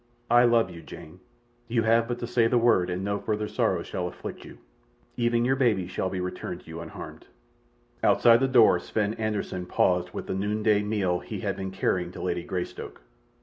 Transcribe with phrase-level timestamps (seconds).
[0.31, 1.19] I love you, Jane.
[1.67, 5.55] You have but to say the word and no further sorrows shall afflict you—even your
[5.55, 7.27] baby shall be returned to you unharmed."
[8.03, 12.21] Outside the door Sven Anderssen paused with the noonday meal he had been carrying to
[12.23, 13.01] Lady Greystoke.